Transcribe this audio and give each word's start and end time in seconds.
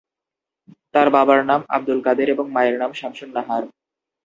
তার 0.93 1.07
বাবার 1.15 1.39
নাম 1.49 1.61
আবদুল 1.75 1.99
কাদের 2.05 2.27
এবং 2.29 2.45
মায়ের 2.55 2.75
নাম 2.81 2.91
শামসুন 2.93 3.29
নাহার। 3.35 3.63